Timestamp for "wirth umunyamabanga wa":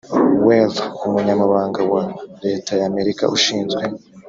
0.45-2.03